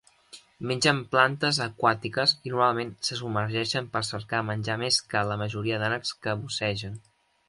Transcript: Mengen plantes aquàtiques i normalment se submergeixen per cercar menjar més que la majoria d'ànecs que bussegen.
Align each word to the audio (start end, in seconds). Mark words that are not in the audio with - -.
Mengen 0.69 0.99
plantes 1.15 1.57
aquàtiques 1.65 2.31
i 2.49 2.53
normalment 2.53 2.93
se 3.09 3.17
submergeixen 3.19 3.89
per 3.97 4.03
cercar 4.09 4.39
menjar 4.47 4.79
més 4.85 4.97
que 5.13 5.23
la 5.33 5.37
majoria 5.43 5.79
d'ànecs 5.85 6.15
que 6.25 6.35
bussegen. 6.47 6.97